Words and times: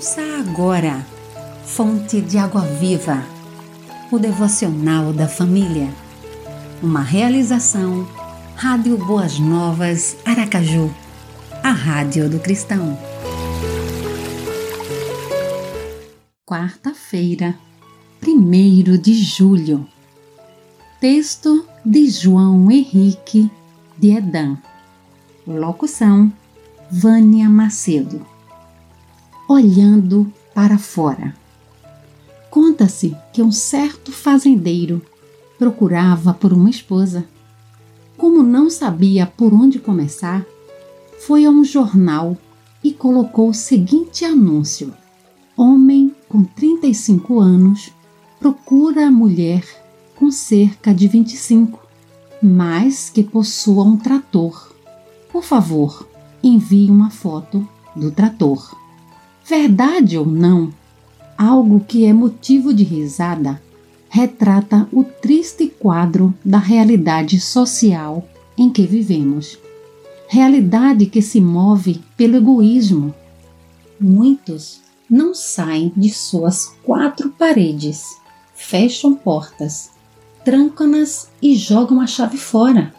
Ouça 0.00 0.22
agora, 0.38 1.06
Fonte 1.62 2.22
de 2.22 2.38
Água 2.38 2.62
Viva, 2.62 3.22
o 4.10 4.18
devocional 4.18 5.12
da 5.12 5.28
família. 5.28 5.92
Uma 6.82 7.02
realização, 7.02 8.08
Rádio 8.56 8.96
Boas 8.96 9.38
Novas, 9.38 10.16
Aracaju, 10.24 10.90
a 11.62 11.70
Rádio 11.70 12.30
do 12.30 12.40
Cristão. 12.40 12.98
Quarta-feira, 16.46 17.54
1 18.26 18.96
de 18.96 19.22
julho. 19.22 19.86
Texto 20.98 21.66
de 21.84 22.08
João 22.08 22.70
Henrique 22.70 23.50
de 23.98 24.16
Edan. 24.16 24.56
Locução: 25.46 26.32
Vânia 26.90 27.50
Macedo 27.50 28.39
olhando 29.50 30.32
para 30.54 30.78
fora. 30.78 31.34
Conta-se 32.48 33.16
que 33.32 33.42
um 33.42 33.50
certo 33.50 34.12
fazendeiro 34.12 35.02
procurava 35.58 36.32
por 36.32 36.52
uma 36.52 36.70
esposa. 36.70 37.26
Como 38.16 38.44
não 38.44 38.70
sabia 38.70 39.26
por 39.26 39.52
onde 39.52 39.80
começar, 39.80 40.46
foi 41.18 41.44
a 41.44 41.50
um 41.50 41.64
jornal 41.64 42.38
e 42.82 42.92
colocou 42.92 43.48
o 43.48 43.54
seguinte 43.54 44.24
anúncio: 44.24 44.94
Homem 45.56 46.14
com 46.28 46.44
35 46.44 47.40
anos 47.40 47.90
procura 48.38 49.10
mulher 49.10 49.64
com 50.14 50.30
cerca 50.30 50.94
de 50.94 51.08
25, 51.08 51.80
mas 52.40 53.10
que 53.10 53.24
possua 53.24 53.82
um 53.82 53.96
trator. 53.96 54.72
Por 55.32 55.42
favor, 55.42 56.08
envie 56.40 56.88
uma 56.88 57.10
foto 57.10 57.68
do 57.96 58.12
trator. 58.12 58.78
Verdade 59.50 60.16
ou 60.16 60.24
não, 60.24 60.72
algo 61.36 61.80
que 61.80 62.04
é 62.04 62.12
motivo 62.12 62.72
de 62.72 62.84
risada 62.84 63.60
retrata 64.08 64.88
o 64.92 65.02
triste 65.02 65.66
quadro 65.66 66.32
da 66.44 66.58
realidade 66.58 67.40
social 67.40 68.24
em 68.56 68.70
que 68.70 68.86
vivemos. 68.86 69.58
Realidade 70.28 71.06
que 71.06 71.20
se 71.20 71.40
move 71.40 72.00
pelo 72.16 72.36
egoísmo. 72.36 73.12
Muitos 73.98 74.82
não 75.10 75.34
saem 75.34 75.92
de 75.96 76.10
suas 76.10 76.72
quatro 76.84 77.30
paredes, 77.30 78.04
fecham 78.54 79.16
portas, 79.16 79.90
trancam-nas 80.44 81.28
e 81.42 81.56
jogam 81.56 82.00
a 82.00 82.06
chave 82.06 82.38
fora. 82.38 82.94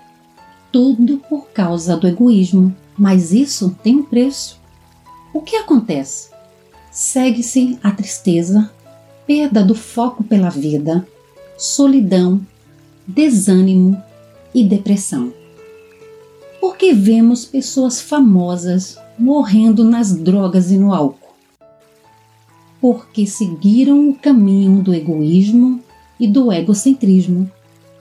Tudo 0.69 1.19
por 1.29 1.47
causa 1.51 1.95
do 1.95 2.09
egoísmo, 2.09 2.75
mas 2.97 3.31
isso 3.31 3.73
tem 3.81 3.99
um 3.99 4.03
preço. 4.03 4.59
O 5.33 5.39
que 5.39 5.55
acontece? 5.55 6.30
Segue-se 6.91 7.79
a 7.81 7.89
tristeza, 7.89 8.69
perda 9.25 9.63
do 9.63 9.73
foco 9.73 10.23
pela 10.23 10.49
vida, 10.49 11.07
solidão, 11.57 12.41
desânimo 13.07 14.01
e 14.53 14.63
depressão. 14.63 15.33
Porque 16.59 16.93
vemos 16.93 17.45
pessoas 17.45 18.01
famosas 18.01 18.97
morrendo 19.17 19.83
nas 19.83 20.13
drogas 20.13 20.69
e 20.69 20.77
no 20.77 20.93
álcool. 20.93 21.33
Porque 22.81 23.25
seguiram 23.25 24.09
o 24.09 24.15
caminho 24.15 24.81
do 24.81 24.93
egoísmo 24.93 25.79
e 26.19 26.27
do 26.27 26.51
egocentrismo. 26.51 27.49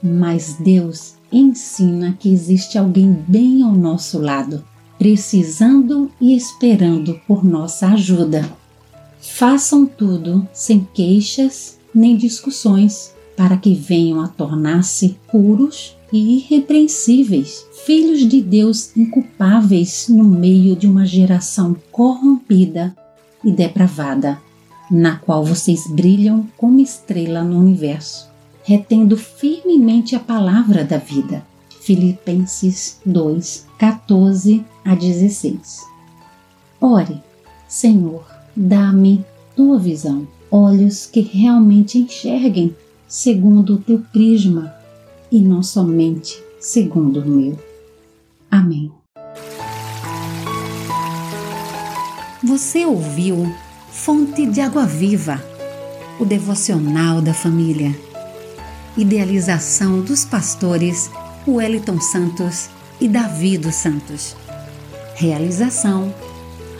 Mas 0.03 0.55
Deus 0.59 1.15
ensina 1.31 2.17
que 2.19 2.31
existe 2.33 2.77
alguém 2.77 3.11
bem 3.27 3.61
ao 3.61 3.71
nosso 3.71 4.19
lado, 4.19 4.63
precisando 4.97 6.11
e 6.19 6.35
esperando 6.35 7.19
por 7.27 7.43
nossa 7.43 7.87
ajuda. 7.89 8.60
Façam 9.21 9.85
tudo 9.85 10.47
sem 10.51 10.87
queixas 10.93 11.79
nem 11.93 12.17
discussões, 12.17 13.13
para 13.37 13.55
que 13.55 13.75
venham 13.75 14.19
a 14.19 14.27
tornar-se 14.27 15.17
puros 15.31 15.95
e 16.11 16.37
irrepreensíveis, 16.37 17.65
filhos 17.85 18.27
de 18.27 18.41
Deus 18.41 18.95
inculpáveis 18.97 20.07
no 20.09 20.23
meio 20.23 20.75
de 20.75 20.87
uma 20.87 21.05
geração 21.05 21.75
corrompida 21.91 22.95
e 23.43 23.51
depravada, 23.51 24.41
na 24.89 25.17
qual 25.17 25.45
vocês 25.45 25.87
brilham 25.87 26.47
como 26.57 26.79
estrela 26.79 27.43
no 27.43 27.59
universo, 27.59 28.27
retendo 28.63 29.15
firmemente 29.15 30.15
a 30.15 30.19
palavra 30.19 30.83
da 30.83 30.97
vida. 30.97 31.45
Filipenses 31.79 32.99
2, 33.05 33.67
14 33.77 34.65
a 34.83 34.95
16. 34.95 35.79
Ore, 36.79 37.21
Senhor, 37.67 38.40
Dá-me 38.55 39.25
tua 39.55 39.79
visão, 39.79 40.27
olhos 40.49 41.05
que 41.05 41.21
realmente 41.21 41.97
enxerguem 41.97 42.75
segundo 43.07 43.75
o 43.75 43.77
teu 43.77 43.99
prisma 44.11 44.73
e 45.31 45.39
não 45.39 45.63
somente 45.63 46.41
segundo 46.59 47.21
o 47.21 47.25
meu. 47.25 47.59
Amém. 48.49 48.91
Você 52.43 52.85
ouviu 52.85 53.53
Fonte 53.91 54.45
de 54.45 54.61
Água 54.61 54.85
Viva, 54.85 55.41
o 56.19 56.25
devocional 56.25 57.21
da 57.21 57.33
família. 57.33 57.95
Idealização 58.97 60.01
dos 60.01 60.25
pastores 60.25 61.09
Wellington 61.47 61.99
Santos 61.99 62.69
e 62.99 63.07
Davi 63.07 63.57
dos 63.57 63.75
Santos. 63.75 64.35
Realização 65.15 66.13